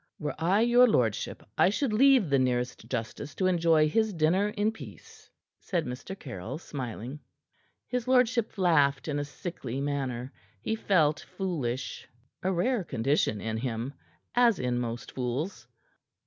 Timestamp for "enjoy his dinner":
3.45-4.47